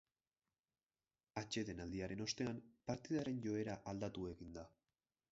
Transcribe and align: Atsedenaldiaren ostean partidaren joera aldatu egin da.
Atsedenaldiaren 1.41 2.23
ostean 2.25 2.61
partidaren 2.87 3.43
joera 3.43 3.75
aldatu 3.93 4.25
egin 4.31 4.57
da. 4.57 4.65